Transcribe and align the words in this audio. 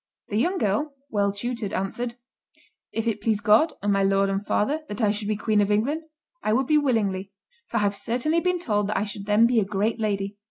The 0.29 0.37
young 0.37 0.57
girl, 0.57 0.95
well 1.11 1.31
tutored, 1.31 1.73
answered, 1.73 2.15
"If 2.91 3.07
it 3.07 3.21
please 3.21 3.39
God 3.39 3.73
and 3.83 3.93
my 3.93 4.01
lord 4.01 4.31
and 4.31 4.43
father 4.43 4.81
that 4.87 4.99
I 4.99 5.11
should 5.11 5.27
be 5.27 5.35
Queen 5.35 5.61
of 5.61 5.69
England, 5.69 6.05
I 6.41 6.53
would 6.53 6.65
be 6.65 6.79
willingly, 6.79 7.31
for 7.67 7.77
I 7.77 7.81
have 7.81 7.95
certainly 7.95 8.39
been 8.39 8.57
told 8.57 8.87
that 8.87 8.97
I 8.97 9.03
should 9.03 9.27
then 9.27 9.45
be 9.45 9.59
a 9.59 9.63
great 9.63 9.99
lady." 9.99 10.37